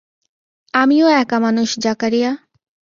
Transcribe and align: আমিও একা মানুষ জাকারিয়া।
আমিও 0.73 1.07
একা 1.21 1.37
মানুষ 1.39 1.69
জাকারিয়া। 1.83 2.31